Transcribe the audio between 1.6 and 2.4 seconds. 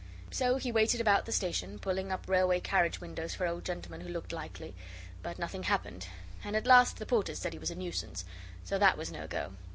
pulling up